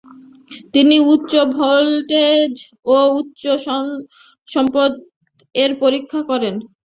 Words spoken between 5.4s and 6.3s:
এর পরিক্ষা